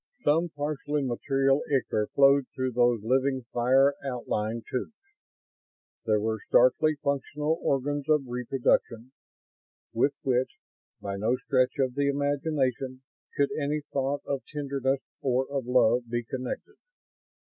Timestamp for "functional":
7.03-7.59